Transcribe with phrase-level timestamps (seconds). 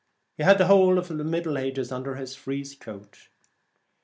[0.35, 3.27] He had the whole Middle Ages under his frieze coat.